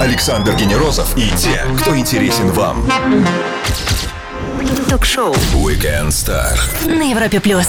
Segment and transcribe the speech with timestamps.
[0.00, 2.86] Александр Генерозов и те, кто интересен вам.
[4.88, 6.58] Ток-шоу Weekend Star.
[6.86, 7.66] на Европе плюс.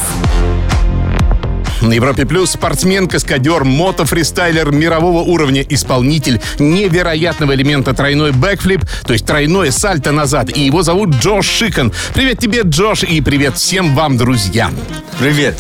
[1.82, 9.26] На Европе Плюс спортсмен, каскадер, мотофристайлер мирового уровня, исполнитель невероятного элемента тройной бэкфлип, то есть
[9.26, 10.56] тройное сальто назад.
[10.56, 11.92] И его зовут Джош Шикан.
[12.14, 14.72] Привет тебе, Джош, и привет всем вам, друзья.
[15.20, 15.56] Привет.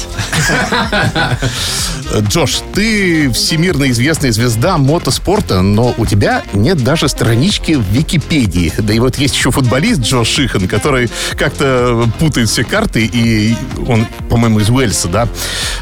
[2.27, 8.73] Джош, ты всемирно известная звезда мотоспорта, но у тебя нет даже странички в Википедии.
[8.77, 13.55] Да и вот есть еще футболист Джош Шихан, который как-то путает все карты, и
[13.87, 15.27] он, по-моему, из Уэльса, да?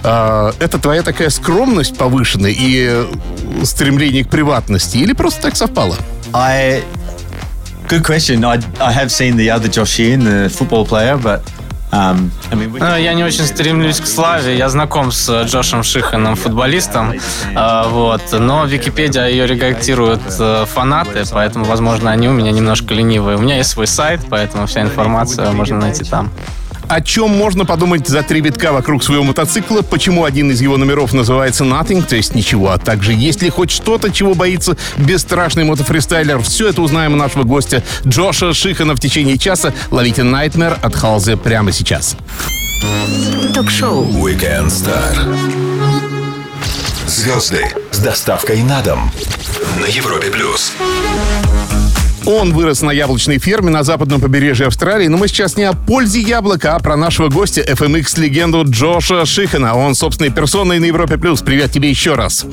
[0.03, 3.05] А, Это твоя такая скромность повышенная и
[3.63, 5.97] стремление к приватности, или просто так совпало?
[6.31, 6.83] I.
[7.89, 8.45] Good question.
[8.45, 11.41] I, I have seen the other Josh Sheehan, the football player, but
[12.51, 14.57] we Ну, Я не очень стремлюсь к славе.
[14.57, 17.13] Я знаком с э, Джошем Шиханом, футболистом.
[17.55, 18.21] А, Вот.
[18.31, 23.37] Но Википедия ее редактируют э, фанаты, поэтому, возможно, они у меня немножко ленивые.
[23.37, 26.29] У меня есть свой сайт, поэтому вся информация можно найти там.
[26.87, 29.81] О чем можно подумать за три витка вокруг своего мотоцикла?
[29.81, 33.71] Почему один из его номеров называется Nothing, то есть ничего, а также есть ли хоть
[33.71, 36.41] что-то, чего боится бесстрашный мотофристайлер?
[36.41, 39.73] Все это узнаем у нашего гостя Джоша Шихана в течение часа.
[39.91, 42.15] Ловите Nightmare от Халзе прямо сейчас.
[43.53, 45.13] Ток-шоу Weekend Star.
[47.07, 49.11] Звезды с доставкой на дом
[49.79, 50.73] на Европе плюс.
[52.25, 56.21] Он вырос на яблочной ферме на западном побережье Австралии, но мы сейчас не о пользе
[56.21, 59.75] яблока, а про нашего гостя FMX-легенду Джоша Шихана.
[59.75, 61.17] Он собственной персоной на Европе+.
[61.17, 61.41] плюс.
[61.41, 62.45] Привет тебе еще раз.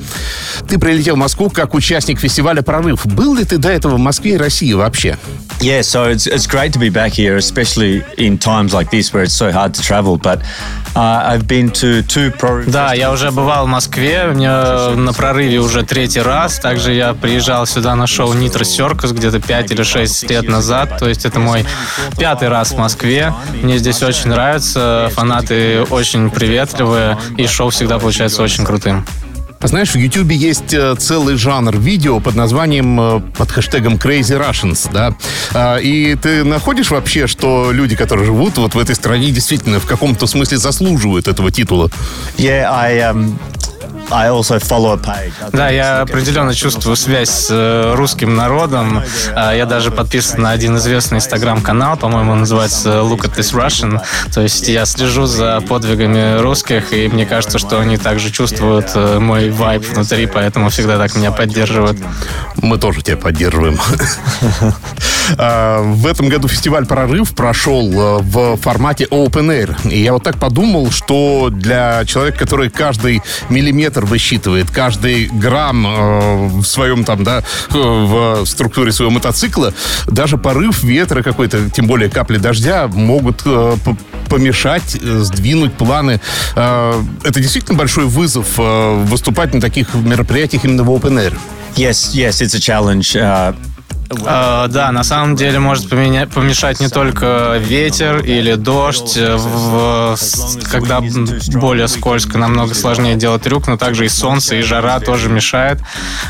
[0.69, 3.07] Ты прилетел в Москву как участник фестиваля «Прорыв».
[3.07, 5.17] Был ли ты до этого в Москве и России вообще?
[5.61, 9.23] yeah, so it's, it's great to be back here, especially in times like this where
[9.23, 10.17] it's so hard to travel.
[10.17, 10.41] But
[10.97, 12.31] uh, I've been to two.
[12.67, 16.59] Да, я уже бывал в Москве, у меня на прорыве уже третий раз.
[16.59, 20.99] Также я приезжал сюда на шоу Nitro Circus где-то 5 или 6 лет назад.
[20.99, 21.65] То есть это мой
[22.19, 23.33] пятый раз в Москве.
[23.63, 29.05] Мне здесь очень нравится, фанаты очень приветливые, и шоу всегда получается очень крутым.
[29.63, 34.41] А Знаешь, в Ютубе есть э, целый жанр видео под названием, э, под хэштегом Crazy
[34.41, 35.15] Russians, да?
[35.53, 39.85] А, И ты находишь вообще, что люди, которые живут вот в этой стране, действительно в
[39.85, 41.91] каком-то смысле заслуживают этого титула?
[42.39, 43.39] Yeah, I um,
[45.53, 49.03] Да, я определенно чувствую связь с э, русским народом.
[49.35, 54.01] А, Я даже подписан на один известный инстаграм-канал, по-моему, он называется Look at this Russian.
[54.33, 59.19] То есть я слежу за подвигами русских, и мне кажется, что они также чувствуют э,
[59.19, 61.99] мой вайб внутри, поэтому всегда так меня поддерживают.
[62.57, 63.79] Мы тоже тебя поддерживаем.
[65.39, 69.89] А, В этом году фестиваль «Прорыв» прошел э, в формате Open Air.
[69.89, 76.49] И я вот так подумал, что для человека, который каждый миллиметр высчитывает, каждый грамм э,
[76.61, 79.73] в своем там, да, э, в структуре своего мотоцикла,
[80.07, 83.77] даже порыв ветра какой-то, тем более капли дождя, могут э,
[84.29, 86.21] помешать, э, сдвинуть планы.
[86.57, 91.37] Э, Это действительно большой вызов э, выступать на таких мероприятиях именно в Open Air.
[91.77, 93.15] Yes, yes, it's a challenge.
[93.15, 93.55] Uh,
[94.11, 100.17] Э, Да, на самом деле может поменя- помешать не только ветер или дождь, э, в-
[100.71, 101.01] когда
[101.55, 105.79] более скользко, намного сложнее делать трюк, но также и солнце, и жара тоже мешает.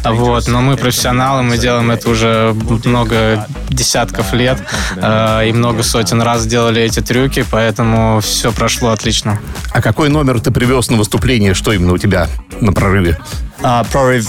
[0.04, 0.46] Вот.
[0.48, 2.54] Но мы профессионалы, мы делаем это уже
[2.84, 4.58] много десятков лет,
[4.96, 9.40] э, и много сотен раз делали эти трюки, поэтому все прошло отлично.
[9.72, 11.54] А какой номер ты привез на выступление?
[11.54, 12.28] Что именно у тебя
[12.60, 13.18] на прорыве?
[13.62, 14.28] uh, Proriv,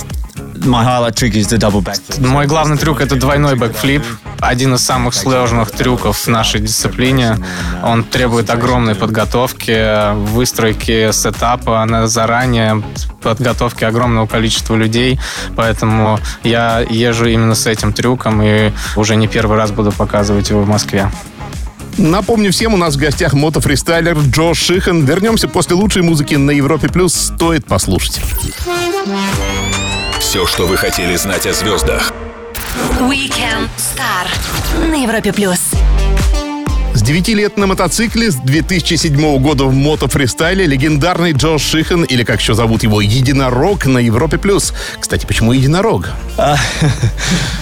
[0.66, 2.00] my highlight trick is the double back.
[2.20, 4.04] Мой главный трюк это двойной бэкфлип.
[4.40, 7.38] Один из самых сложных трюков в нашей дисциплине.
[7.84, 12.84] Он требует огромной подготовки, выстройки сетапа на заранее,
[13.22, 15.20] подготовки огромного количества людей.
[15.56, 20.62] Поэтому я езжу именно с этим трюком и уже не первый раз буду показывать его
[20.62, 21.12] в Москве.
[21.98, 25.06] Напомню всем, у нас в гостях мотофристайлер Джош Шихан.
[25.06, 26.88] Вернемся после лучшей музыки на Европе+.
[26.88, 27.14] плюс.
[27.14, 28.22] Стоит послушать.
[30.22, 32.14] Все, что вы хотели знать о звездах.
[33.00, 34.28] Weekend Star
[34.88, 35.60] на Европе плюс.
[36.94, 42.40] С 9 лет на мотоцикле, с 2007 года в мотофристайле легендарный Джош Шихан, или как
[42.40, 44.38] еще зовут его, Единорог на Европе+.
[44.38, 44.74] плюс.
[45.00, 46.10] Кстати, почему Единорог?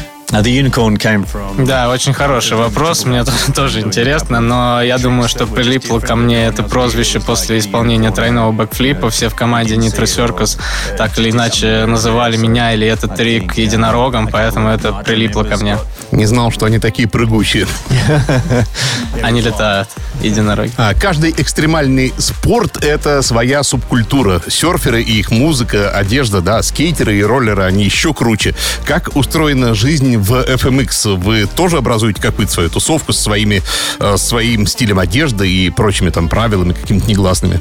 [1.25, 1.65] from.
[1.65, 6.45] Да, очень хороший вопрос, мне то- тоже интересно, но я думаю, что прилипло ко мне
[6.45, 9.09] это прозвище после исполнения тройного бэкфлипа.
[9.09, 10.59] Все в команде Nitro Circus
[10.97, 15.77] так или иначе называли меня или этот трик единорогом, поэтому это прилипло ко мне.
[16.11, 17.67] Не знал, что они такие прыгучие.
[19.21, 19.89] Они летают,
[20.21, 20.71] единороги.
[20.77, 24.41] А, каждый экстремальный спорт— это своя субкультура.
[24.47, 28.55] Серферы и их музыка, одежда, да, скейтеры и роллеры, они еще круче.
[28.85, 31.15] Как устроена жизнь в FMX?
[31.15, 33.61] Вы тоже образуете какую-то свою тусовку со своими,
[33.99, 37.59] э, своим стилем одежды и прочими там правилами какими-то негласными?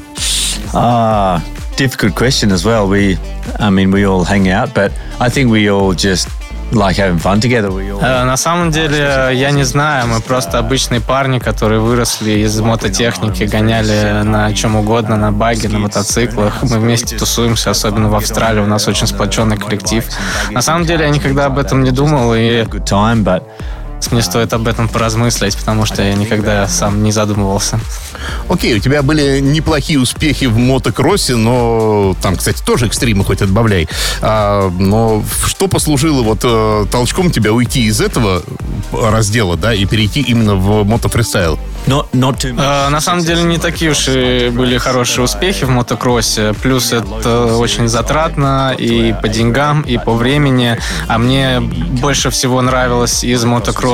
[0.73, 1.41] Ah,
[1.77, 2.87] difficult question as well.
[2.87, 3.17] We,
[3.59, 6.27] I mean, we all hang out, but I think we all just
[6.71, 7.69] like having fun together.
[7.71, 7.99] We all.
[8.01, 13.43] Э, На самом деле, я не знаю, мы просто обычные парни, которые выросли из мототехники,
[13.43, 16.63] гоняли на чем угодно, на баге, на мотоциклах.
[16.63, 20.05] Мы вместе тусуемся, особенно в Австралии, у нас очень сплоченный коллектив.
[20.51, 22.65] На самом деле, я никогда об этом не думал, и
[24.11, 27.79] мне стоит об этом поразмыслить, потому что я никогда сам не задумывался.
[28.47, 33.87] Окей, у тебя были неплохие успехи в мотокроссе, но там, кстати, тоже экстримы хоть отбавляй.
[34.21, 38.41] А, но что послужило вот э, толчком тебя уйти из этого
[38.91, 41.59] раздела, да, и перейти именно в мотофристайл?
[42.57, 46.53] Э, На самом деле не такие уж и были хорошие успехи в мотокроссе.
[46.61, 50.77] Плюс это очень затратно и по деньгам, и по времени.
[51.07, 53.88] А мне больше всего нравилось из мотокросса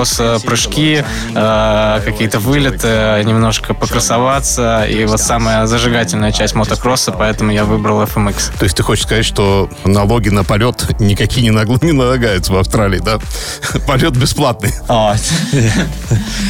[0.46, 1.04] прыжки,
[1.36, 4.86] э, какие-то вылеты, немножко покрасоваться.
[4.86, 8.58] И вот самая зажигательная часть мотокросса, поэтому я выбрал FMX.
[8.58, 12.58] То есть ты хочешь сказать, что налоги на полет никакие не, нагл- не налагаются в
[12.58, 13.20] Австралии, да?
[13.88, 14.74] Полет бесплатный.
[14.88, 15.16] Oh,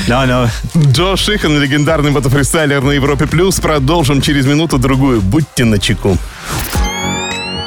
[0.07, 0.49] no, no.
[0.91, 3.59] Джо Шихан, легендарный мотофристайлер на Европе Плюс.
[3.59, 5.21] Продолжим через минуту-другую.
[5.21, 6.17] Будьте начеку.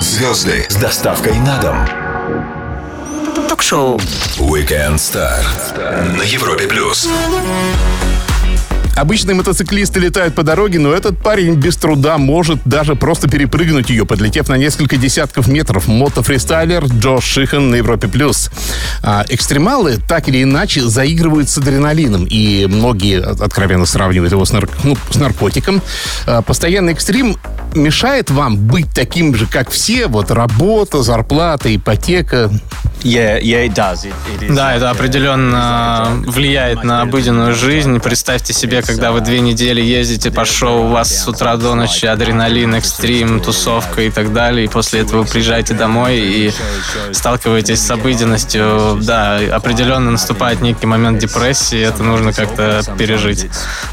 [0.00, 1.97] Звезды с доставкой на дом.
[3.58, 3.96] Ток-шоу.
[4.38, 5.42] Weekend Star
[6.16, 7.08] на Европе плюс.
[8.94, 14.06] Обычные мотоциклисты летают по дороге, но этот парень без труда может даже просто перепрыгнуть ее,
[14.06, 15.88] подлетев на несколько десятков метров.
[15.88, 18.06] Мотофристайлер Джош Шихан на Европе+.
[18.06, 18.48] плюс.
[19.02, 24.68] А, экстремалы так или иначе заигрывают с адреналином, и многие откровенно сравнивают его с, нар-
[24.84, 25.82] ну, с наркотиком.
[26.26, 27.36] А, постоянный экстрим
[27.74, 30.06] мешает вам быть таким же, как все?
[30.06, 32.50] Вот работа, зарплата, ипотека.
[33.02, 34.04] Yeah, yeah, it does.
[34.04, 34.54] It, it is.
[34.54, 38.00] Да, это определенно влияет на обыденную жизнь.
[38.00, 42.06] Представьте себе, когда вы две недели ездите по шоу, у вас с утра до ночи
[42.06, 46.52] адреналин, экстрим, тусовка и так далее, и после этого вы приезжаете домой и
[47.12, 48.98] сталкиваетесь с обыденностью.
[49.00, 53.46] Да, определенно наступает некий момент депрессии, это нужно как-то пережить.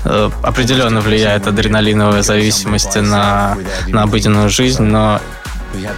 [0.03, 3.55] Э, Определенно влияет адреналиновая зависимость на,
[3.87, 5.21] на обыденную жизнь, но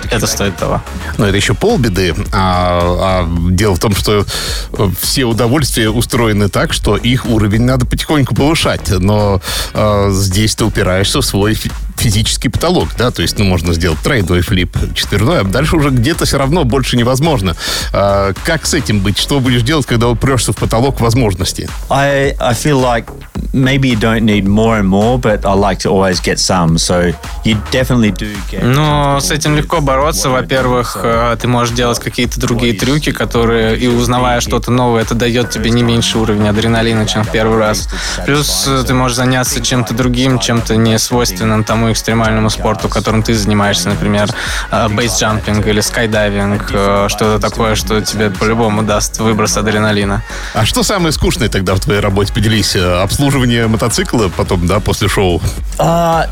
[0.10, 0.81] это стоит того.
[1.18, 2.16] Но это еще полбеды.
[2.34, 4.25] А, а дело в том, что
[4.74, 8.90] э, все удовольствия устроены так, что их уровень надо потихоньку повышать.
[8.90, 9.42] Но
[9.74, 14.00] э, здесь ты упираешься в свой фи- физический потолок, да, то есть, ну, можно сделать
[14.00, 17.56] тройной флип, четверной, а дальше уже где-то все равно больше невозможно.
[17.92, 19.18] А, как с этим быть?
[19.18, 21.68] Что будешь делать, когда упрешься в потолок возможностей?
[21.90, 23.06] I I feel like
[23.54, 26.78] maybe you don't need more and more, but I like to always get some.
[26.78, 28.64] So you definitely do get.
[28.64, 30.30] Но с этим легко бороться.
[30.30, 35.50] Во-первых, э, ты можешь делать какие-то другие трюки, которые, и узнавая что-то новое, это дает
[35.50, 37.89] тебе не меньше уровня адреналина, чем в первый раз.
[38.25, 43.33] Плюс э, ты можешь заняться чем-то другим, чем-то не свойственным тому экстремальному спорту, которым ты
[43.33, 44.30] занимаешься, например,
[44.71, 50.24] э, бейсджампинг или скайдайвинг, что-то такое, что тебе по-любому даст выброс адреналина.
[50.54, 52.31] А что самое скучное тогда в твоей работе?
[52.31, 52.75] Поделись.
[52.75, 55.42] Обслуживание мотоцикла потом, да, после шоу?
[55.80, 56.27] Uh,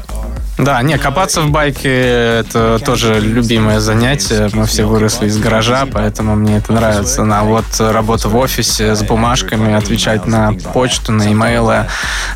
[0.57, 4.50] Да, не, копаться в байке— это тоже любимое занятие.
[4.54, 7.28] Мы все выросли из гаража, поэтому мне это нравится.
[7.30, 11.88] А вот работа в офисе с бумажками, отвечать на почту, на имейлы,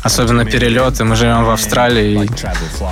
[0.02, 1.04] особенно перелеты.
[1.04, 2.30] Мы живем в Австралии,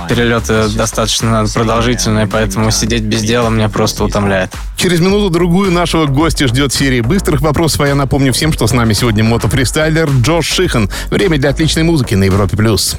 [0.07, 4.51] перелеты достаточно продолжительные, поэтому сидеть без дела меня просто утомляет.
[4.77, 8.93] Через минуту-другую нашего гостя ждет серия быстрых вопросов, а я напомню всем, что с нами
[8.93, 10.89] сегодня мотофристайлер Джош Шихан.
[11.11, 12.57] Время для отличной музыки на Европе+.
[12.57, 12.97] плюс.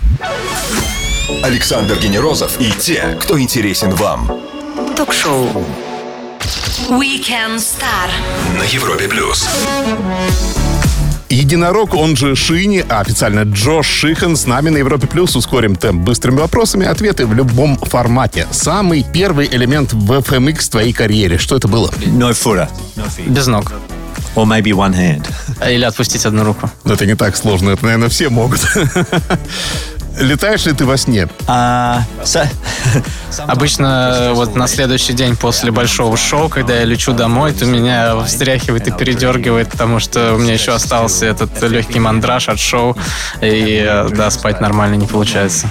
[1.42, 4.30] Александр Генерозов и те, кто интересен вам
[4.96, 5.46] Ток-шоу.
[6.90, 8.10] Weekend Star.
[8.58, 9.48] на Европе плюс.
[11.28, 15.36] Единорог, он же Шини, а официально Джош Шихан с нами на Европе Плюс.
[15.36, 18.46] Ускорим темп быстрыми вопросами, ответы в любом формате.
[18.50, 21.38] Самый первый элемент в FMX в твоей карьере.
[21.38, 21.88] Что это было?
[22.06, 23.72] no footer, no feet, Без ног.
[24.34, 25.26] or maybe one hand.
[25.70, 26.68] Или отпустить одну руку.
[26.84, 28.60] Ну, Это не так сложно, это, наверное, все могут.
[30.20, 31.28] Летаешь ли ты во сне?
[31.46, 32.46] Uh, so,
[33.46, 38.86] Обычно вот на следующий день после большого шоу, когда я лечу домой, то меня встряхивает
[38.86, 42.96] и передергивает, потому что у меня еще остался этот легкий мандраж от шоу,
[43.40, 45.68] и э, да, спать нормально не получается.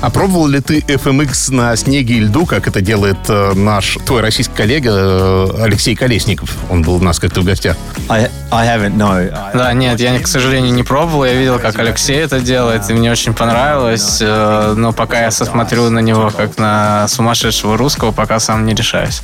[0.00, 4.20] А пробовал ли ты FMX на снеге и льду, как это делает э, наш, твой
[4.20, 6.56] российский коллега э, Алексей Колесников?
[6.70, 7.76] Он был у нас как-то в гостях.
[8.08, 9.30] I, I haven't, no.
[9.54, 11.24] Да, нет, я, к сожалению, не пробовал.
[11.24, 14.18] Я видел, как Алексей это делает, и мне очень понравилось.
[14.20, 19.22] э, Но пока я смотрю на него как на сумасшедшего русского, пока сам не решаюсь.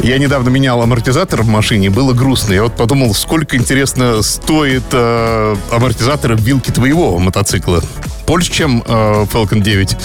[0.00, 2.52] Я недавно менял амортизатор в машине, было грустно.
[2.52, 7.82] Я вот подумал, сколько, интересно, стоит э, амортизатор в вилке твоего мотоцикла?
[8.26, 9.96] Больше, чем э, Falcon 9?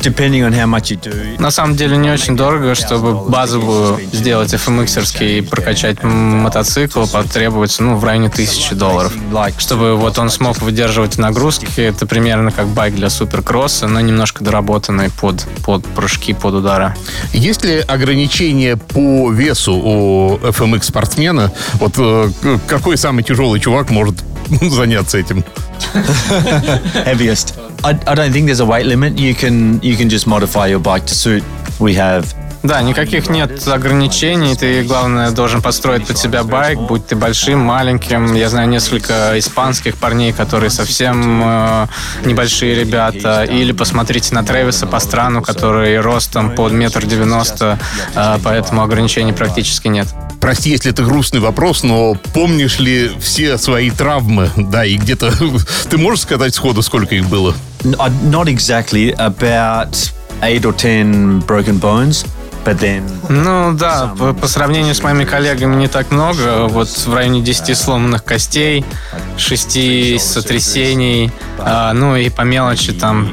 [0.00, 1.40] Depending on how much you do.
[1.40, 7.96] На самом деле не очень дорого, чтобы базовую сделать FMX-ерский и прокачать мотоцикл, потребуется ну,
[7.96, 9.14] в районе тысячи долларов.
[9.58, 15.10] Чтобы вот он смог выдерживать нагрузки, это примерно как байк для суперкросса, но немножко доработанный
[15.10, 16.94] под, под прыжки, под удары.
[17.32, 21.50] Есть ли ограничения по весу у FMX спортсмена?
[21.74, 22.28] Вот э,
[22.66, 24.22] какой самый тяжелый чувак может
[24.60, 25.44] заняться этим?
[27.04, 27.58] Heaviest.
[27.84, 29.18] I, I don't think there's a weight limit.
[29.18, 31.44] You can you can just modify your bike to suit.
[31.80, 34.56] We have Да, никаких нет ограничений.
[34.56, 38.34] Ты, главное, должен построить под себя байк, будь ты большим, маленьким.
[38.34, 41.86] Я знаю несколько испанских парней, которые совсем э,
[42.24, 43.44] небольшие ребята.
[43.44, 47.78] Или посмотрите на Трэвиса по страну, который ростом под метр девяносто,
[48.14, 50.08] э, поэтому ограничений практически нет.
[50.40, 54.50] Прости, если это грустный вопрос, но помнишь ли все свои травмы?
[54.56, 55.32] Да, и где-то...
[55.90, 57.54] Ты можешь сказать сходу, сколько их было?
[57.84, 62.24] uh, not exactly about eight or ten broken bones,
[63.28, 66.66] Ну да, по, по сравнению с моими коллегами не так много.
[66.68, 68.84] Вот в районе 10 сломанных костей,
[69.36, 73.32] 6 сотрясений, а, ну и по мелочи там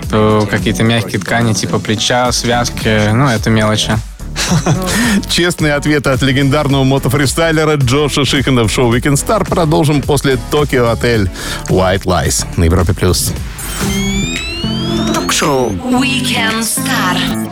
[0.49, 3.93] какие-то мягкие ткани типа плеча, связки, ну это мелочи.
[5.29, 11.29] Честные ответы от легендарного мотофристайлера Джоша Шихана в шоу Weekend Star продолжим после Токио Отель
[11.67, 12.93] White Lies на Европе+.
[12.93, 13.33] плюс.
[15.13, 17.51] Ток-шоу Weekend Star.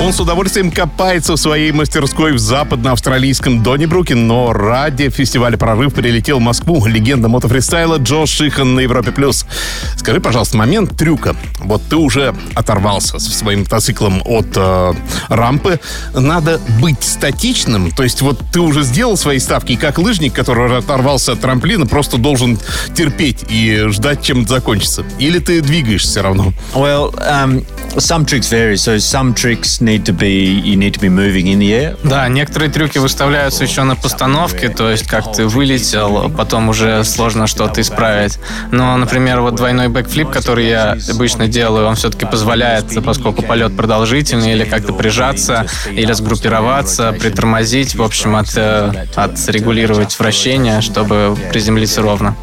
[0.00, 6.40] Он с удовольствием копается в своей мастерской в западноавстралийском Доннибруке, но ради фестиваля «Прорыв» прилетел
[6.40, 9.12] в Москву легенда мотофристайла Джо Шихан на Европе+.
[9.12, 9.46] плюс.
[9.96, 11.36] Скажи, пожалуйста, момент трюка.
[11.60, 14.94] Вот ты уже оторвался со своим мотоциклом от э,
[15.28, 15.78] рампы.
[16.12, 20.76] Надо быть статичным, то есть вот ты уже сделал свои ставки, и как лыжник, который
[20.76, 22.58] оторвался от трамплина, просто должен
[22.94, 25.04] терпеть и ждать, чем это закончится.
[25.20, 26.52] Или ты двигаешься все равно?
[26.74, 27.64] well, um,
[27.96, 28.76] some tricks vary.
[28.76, 31.98] So some tricks need to be you need to be moving in the air.
[32.02, 37.46] Да, некоторые трюки выставляются еще на постановке, то есть как ты вылетел, потом уже сложно
[37.46, 38.38] что-то исправить.
[38.70, 44.52] Но, например, вот двойной бэкфлип, который я обычно делаю, он все-таки позволяет, поскольку полет продолжительный,
[44.52, 52.36] или как-то прижаться, или сгруппироваться, притормозить, в общем, от, э, отрегулировать вращение, чтобы приземлиться ровно.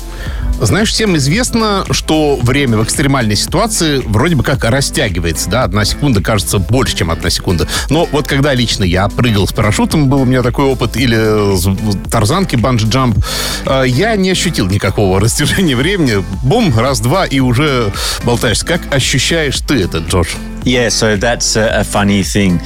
[0.61, 6.21] Знаешь, всем известно, что время в экстремальной ситуации вроде бы как растягивается, да, одна секунда
[6.21, 7.67] кажется больше, чем одна секунда.
[7.89, 11.67] Но вот когда лично я прыгал с парашютом, был у меня такой опыт, или с
[12.09, 13.17] тарзанки, банджи-джамп,
[13.65, 16.23] э, я не ощутил никакого растяжения времени.
[16.43, 17.91] Бум, раз-два, и уже
[18.23, 18.63] болтаешься.
[18.63, 20.35] Как ощущаешь ты это, Джош?
[20.63, 22.61] Yeah, so that's a funny thing.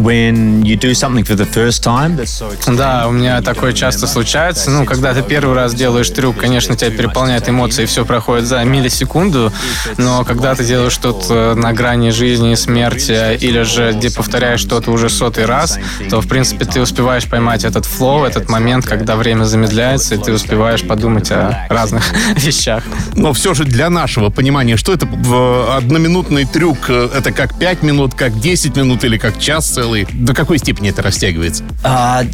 [0.00, 2.78] When you do something for the first time, that's so extreme.
[2.78, 4.70] Да, у меня такое часто случается.
[4.70, 8.64] Ну, когда ты первый раз делаешь трюк, конечно, тебя переполняют эмоции, и все проходит за
[8.64, 9.52] миллисекунду.
[9.98, 14.90] Но когда ты делаешь что-то на грани жизни и смерти, или же где повторяешь что-то
[14.90, 15.78] уже сотый раз,
[16.08, 20.32] то, в принципе, ты успеваешь поймать этот флоу, этот момент, когда время замедляется, и ты
[20.32, 22.04] успеваешь подумать о разных
[22.36, 22.84] вещах.
[23.14, 27.82] Но все же для нашего понимания, что это в одноминутный трюк, э, это как 5
[27.82, 29.89] минут, как 10 минут или как час целый?
[30.12, 31.64] До какой степени это растягивается?
[31.82, 32.28] Uh,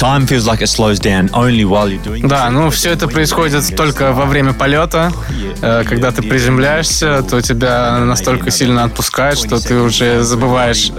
[0.00, 2.26] you, you, time feels like it slows down only while you're doing.
[2.26, 5.12] Да, ну все это происходит только во время полета.
[5.62, 10.90] Э, Когда ты приземляешься, то тебя настолько сильно отпускает, что ты уже забываешь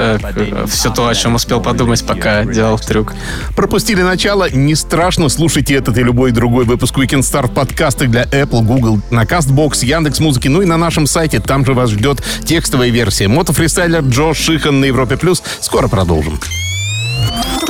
[0.70, 3.14] все то, о чем успел подумать, пока делал трюк.
[3.56, 4.50] Пропустили начало?
[4.50, 9.02] Не страшно, слушайте этот и любой другой выпуск Weekend Star в подкастах для Apple, Google,
[9.10, 11.40] на CastBox, Яндекс Музыки, ну и на нашем сайте.
[11.40, 13.28] Там же вас ждет текстовая версия.
[13.28, 15.42] Мотофристайлер Джо Шихан на Европе Плюс.
[15.60, 16.40] Скоро продолжим.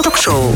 [0.03, 0.55] Ток-шоу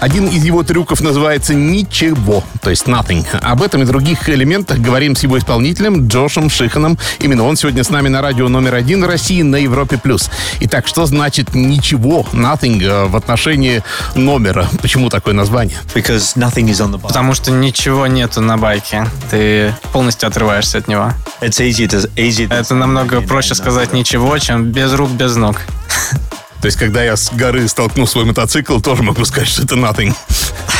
[0.00, 3.24] Один из его трюков называется «Ничего», то есть «Nothing».
[3.40, 6.98] Об этом и других элементах говорим с его исполнителем Джошем Шиханом.
[7.18, 9.96] Именно он сегодня с нами на радио номер один России на Европе+.
[9.96, 10.30] плюс.
[10.60, 13.82] Итак, что значит «Ничего», «Nothing» э, в отношении
[14.14, 14.68] номера?
[14.82, 15.78] Почему такое название?
[15.94, 17.08] Because nothing is on the bike.
[17.08, 19.06] Потому что ничего нету на байке.
[19.30, 21.12] Ты полностью отрываешься от него.
[21.40, 22.52] It's easier to easier.
[22.52, 25.56] Это намного проще сказать ничего, чем без рук, без ног.
[26.66, 30.12] То есть, когда я с горы столкну свой мотоцикл, тоже могу сказать, что это nothing.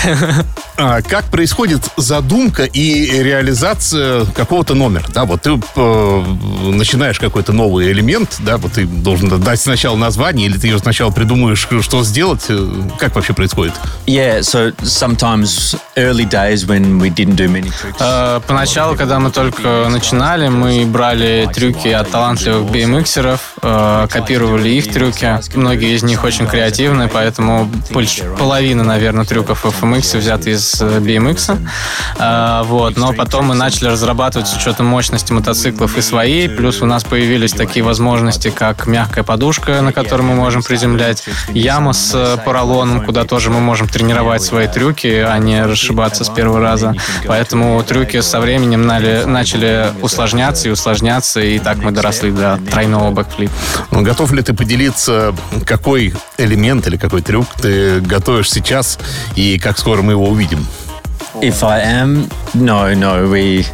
[0.79, 5.07] А как происходит задумка и реализация какого-то номера?
[5.09, 6.25] Да, вот ты э,
[6.71, 11.11] начинаешь какой-то новый элемент, да, вот ты должен дать сначала название, или ты ее сначала
[11.11, 12.45] придумаешь, что сделать.
[12.51, 13.73] Э, Как вообще происходит?
[14.07, 17.97] Yeah, so sometimes early days when we didn't do many tricks.
[17.99, 24.93] Э, Поначалу, когда мы только начинали, мы брали трюки от талантливых BMXеров, э, копировали их
[24.93, 25.41] трюки.
[25.55, 31.59] Многие из них очень креативные, поэтому больше половина, наверное, трюков FMX взяты из э, BMX.
[32.19, 32.97] Э, Вот.
[32.97, 36.49] Но потом мы начали разрабатывать с учетом мощности мотоциклов и свои.
[36.49, 41.93] Плюс у нас появились такие возможности, как мягкая подушка, на которой мы можем приземлять, яма
[41.93, 46.95] с поролоном, куда тоже мы можем тренировать свои трюки, а не расшибаться с первого раза.
[47.27, 53.11] Поэтому трюки со временем нали- начали усложняться и усложняться, и так мы доросли до тройного
[53.11, 53.53] бэкфлипа.
[53.91, 55.35] Готов ли ты поделиться,
[55.65, 58.99] какой элемент или какой трюк ты готовишь сейчас
[59.35, 60.67] и как скоро мы его увидим?
[61.43, 63.67] If I am, no, no, we.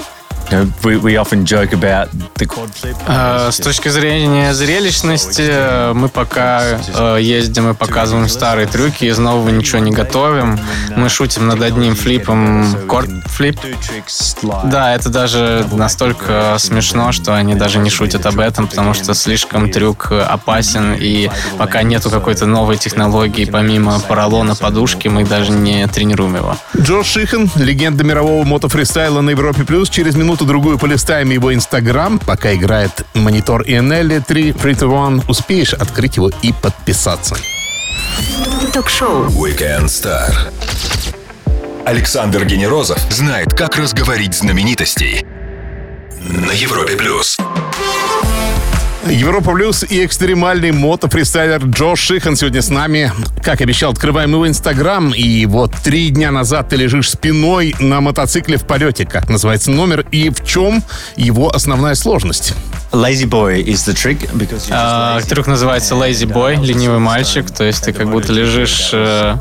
[2.82, 2.97] Flip.
[3.06, 9.18] Э, С точки зрения зрелищности, э, мы пока э, ездим и показываем старые трюки, из
[9.18, 10.59] нового ничего не готовим.
[10.97, 13.59] Мы шутим над одним флипом, корт флип.
[14.64, 19.71] Да, это даже настолько смешно, что они даже не шутят об этом, потому что слишком
[19.71, 25.87] трюк э, опасен, и пока нету какой-то новой технологии, помимо поролона подушки, мы даже не
[25.87, 26.56] тренируем его.
[26.76, 29.64] Джош Шихан, легенда мирового мотофристайла на Европе+.
[29.64, 29.88] плюс.
[29.88, 32.18] Через минуту-другую полистаем его инстаграм.
[32.18, 37.37] Пока играет монитор INL 3 3 to 1, успеешь открыть его и подписаться.
[38.72, 39.26] Ток-шоу.
[39.28, 40.32] Weekend Star.
[41.87, 45.25] Александр Генерозов знает, как разговорить знаменитостей
[46.20, 47.38] на Европе плюс.
[49.09, 53.11] Европа Плюс и экстремальный мотофристайлер Джош Шихан сегодня с нами.
[53.42, 55.12] Как обещал, открываем его инстаграм.
[55.12, 59.04] И вот три дня назад ты лежишь спиной на мотоцикле в полете.
[59.04, 60.85] Как называется номер и в чем
[61.16, 62.54] его основная сложность?
[62.92, 65.28] Lazy boy is the trick because you're just А, lazy.
[65.28, 69.37] Трюк называется Lazy Boy, ленивый мальчик, то есть ты как будто лежишь э,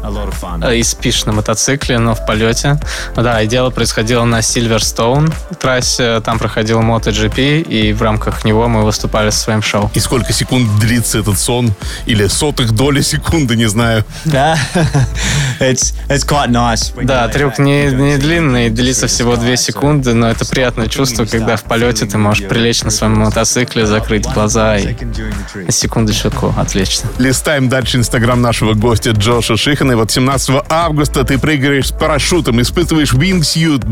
[0.62, 2.80] э, и спишь на мотоцикле, но в полете.
[3.16, 8.84] Да, и дело происходило на Silverstone трассе, там проходил MotoGP, и в рамках него мы
[8.84, 9.92] выступали со своим шоу.
[9.94, 11.74] И сколько секунд длится этот сон?
[12.06, 14.06] Или сотых доли секунды, не знаю.
[14.26, 14.58] Nah,
[15.60, 16.94] it's it's quite nice.
[17.04, 21.64] Да, трюк не, не длинный, длится всего 2 секунды, но это приятное чувство, когда в
[21.64, 23.41] полете ты можешь прилечь на своем мотоцикле,
[23.86, 24.96] закрыть глаза и
[25.66, 27.08] на секундочку отвлечься.
[27.18, 29.94] Листаем дальше инстаграм нашего гостя Джоша Шихана.
[29.94, 33.84] И вот 17 августа ты прыгаешь с парашютом, испытываешь wingsuit,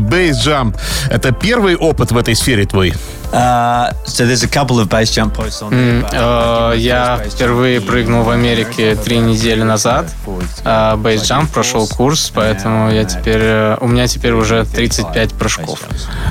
[0.44, 0.76] jump.
[1.08, 2.94] Это первый опыт в этой сфере твой?
[3.32, 6.02] Uh, so there's a couple of base jump posts on there.
[6.02, 10.06] but- Я впервые прыгнул в Америке три недели назад.
[10.96, 15.80] Бейсджамп прошел курс, поэтому я теперь, э, у меня теперь уже 35 прыжков.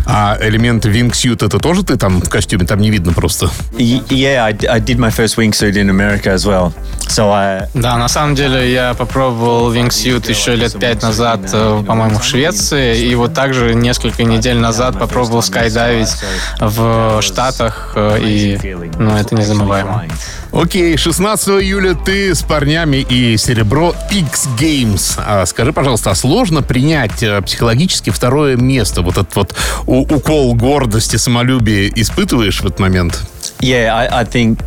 [0.05, 2.65] А элемент wingsuit это тоже ты там в костюме?
[2.65, 3.49] Там не видно просто.
[3.77, 6.73] Yeah, I, I did my first wingsuit in America as well.
[7.07, 12.19] So I Да, на самом деле я попробовал вингсьют еще лет пять назад, э, по-моему,
[12.19, 16.09] в Швеции, и вот также несколько недель назад попробовал скайдайвить
[16.59, 16.88] в
[17.21, 18.59] Штатах, э, и
[18.97, 20.05] ну, это незабываемо.
[20.51, 25.19] Окей, 16 июля ты с парнями и серебро X Games.
[25.25, 29.01] А скажи, пожалуйста, а сложно принять э, психологически второе место?
[29.01, 33.19] Вот этот вот укол гордости, самолюбия испытываешь в этот момент?
[33.61, 34.59] yeah, I, I think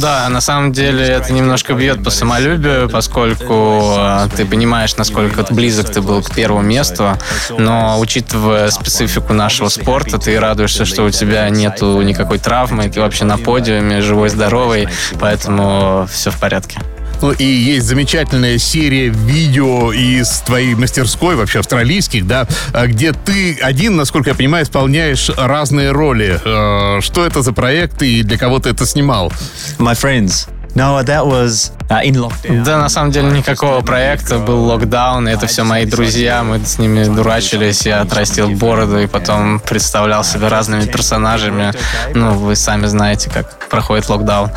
[0.00, 5.90] Да, на самом деле это немножко бьет по самолюбию, поскольку э, ты понимаешь, насколько близок
[5.90, 7.18] ты был к первому месту,
[7.58, 13.24] но учитывая специфику нашего спорта, ты радуешься, что у тебя нету никакой травмы, ты вообще
[13.24, 16.80] на подиуме, живой, здоровый, поэтому все в порядке.
[17.22, 23.58] Ну и есть замечательная серия видео из твоей мастерской, вообще австралийских, да, а, где ты
[23.60, 26.40] один, насколько я понимаю, исполняешь разные роли.
[26.44, 29.32] Э, Что это за проект и для кого ты это снимал?
[29.78, 30.48] my friends.
[30.74, 32.64] No, that was uh, in lockdown.
[32.64, 36.78] Да, на самом деле никакого проекта, был локдаун, и это все мои друзья, мы с
[36.78, 41.72] ними дурачились, я отрастил бороду и потом представлял себя разными персонажами.
[42.14, 44.50] Ну, вы сами знаете, как проходит локдаун.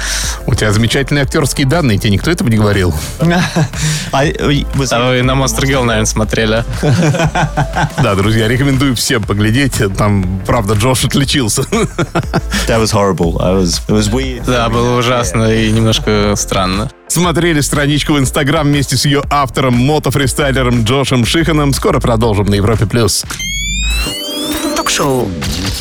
[0.45, 2.93] У тебя замечательные актерские данные, тебе никто этого не говорил?
[4.11, 4.23] А
[4.99, 6.63] вы на Monster Girl, наверное, смотрели.
[8.03, 9.81] Да, друзья, рекомендую всем поглядеть.
[9.97, 11.61] Там, правда, Джош отличился.
[12.67, 13.37] that was horrible.
[13.41, 14.43] I was it was weird.
[14.45, 16.02] Да, было ужасно и немножко
[16.35, 16.91] странно.
[17.07, 21.73] Смотрели страничку в Инстаграм вместе с ее автором, мотофристайлером Джошем Шиханом.
[21.73, 22.85] Скоро продолжим на Европе+.
[22.85, 23.23] плюс.
[24.75, 25.29] Ток-шоу.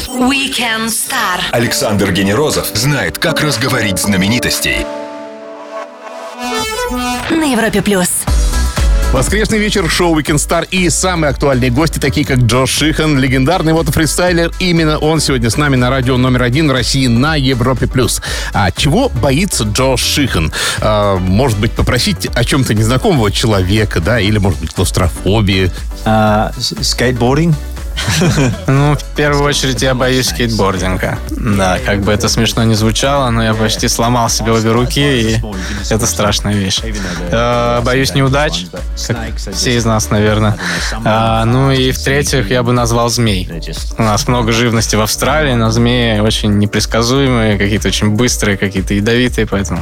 [0.08, 1.40] Weekend Star.
[1.50, 4.86] Александр Генерозов знает, как разговорить знаменитостей.
[7.30, 8.11] На Европе плюс.
[9.12, 14.50] Воскресный вечер, шоу Weekend Star и самые актуальные гости, такие как Джош Шихан, легендарный мотофристайлер.
[14.58, 17.86] Именно он сегодня с нами на радио номер один России на Европе+.
[17.86, 18.22] плюс.
[18.54, 20.50] А чего боится Джош Шихан?
[20.80, 25.70] А, может быть, попросить о чем-то незнакомого человека, да, или, может быть, клаустрофобии.
[26.06, 27.54] Uh, s- skateboarding.
[28.66, 31.18] Ну, в первую очередь я боюсь скейтбординга.
[31.30, 35.00] Да, как бы это смешно не звучало, но я почти сломал себе обе руки,
[35.32, 35.40] и
[35.90, 36.80] это страшная вещь.
[37.30, 38.66] Э, Боюсь неудач,
[39.06, 40.56] как все из нас, наверное.
[41.04, 43.48] А, Ну и в-третьих, я бы назвал змей.
[43.98, 49.46] У нас много живности в Австралии, но змеи очень непредсказуемые, какие-то очень быстрые, какие-то ядовитые,
[49.46, 49.80] поэтому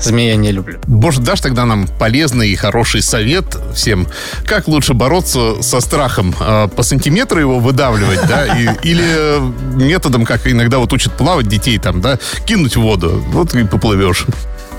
[0.00, 0.78] змеи я не люблю.
[0.86, 4.06] Может, дашь тогда нам полезный и хороший совет всем,
[4.44, 6.34] как лучше бороться со страхом?
[6.40, 8.46] А, По сантиметру его выдавливать, да?
[8.58, 9.40] И- или
[9.76, 12.18] методом, как иногда вот учат плавать детей там, да?
[12.46, 14.24] Кинуть в воду, вот и поплывешь.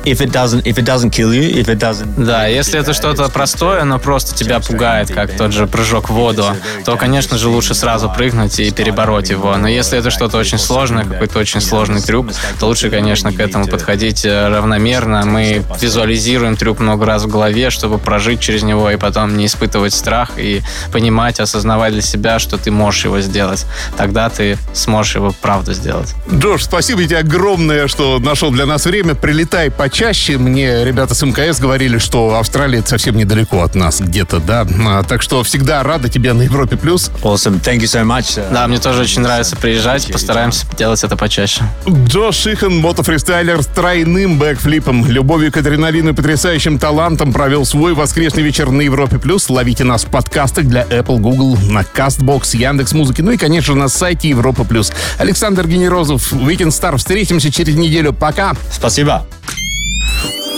[0.05, 2.23] If it doesn't, if it doesn't kill you, if it doesn't.
[2.23, 6.45] Да, если это что-то простое, но просто тебя пугает, как тот же прыжок в воду,
[6.85, 9.55] то, конечно же, лучше сразу прыгнуть и перебороть его.
[9.57, 12.27] Но если это что-то очень сложное, какой-то очень сложный трюк,
[12.59, 15.25] то лучше, конечно, к этому подходить э, равномерно.
[15.25, 19.93] Мы визуализируем трюк много раз в голове, чтобы прожить через него и потом не испытывать
[19.93, 23.65] страх и понимать, осознавать для себя, что ты можешь его сделать.
[23.97, 26.13] Тогда ты сможешь его правда сделать.
[26.31, 29.15] Джош, спасибо тебе огромное, что нашел для нас время.
[29.15, 30.37] Прилетай почаще.
[30.37, 34.67] Мне ребята с МКС говорили, что Австралия это совсем недалеко от нас где-то, да.
[34.85, 36.77] А, Так что всегда рада тебе на Европе+.
[36.77, 37.09] плюс.
[37.23, 37.59] Awesome.
[37.59, 38.39] Thank you so much.
[38.53, 41.63] Да, мне тоже очень нравится приезжать, постараемся делать это почаще.
[42.05, 48.43] Джош Шихан, мотофристайлер с тройным бэкфлипом, любовью к адреналину и потрясающим талантом провел свой воскресный
[48.43, 49.17] вечер на Европе+.
[49.17, 49.49] плюс.
[49.49, 53.87] Ловите нас в подкастах для Apple, Google, на Castbox, Яндекс Музыки, ну и, конечно, на
[53.89, 54.63] сайте Европа+.
[54.65, 54.91] плюс.
[55.17, 56.95] Александр Генерозов, Weekend Star.
[56.97, 58.13] Встретимся через неделю.
[58.13, 58.53] Пока!
[58.71, 59.25] Спасибо.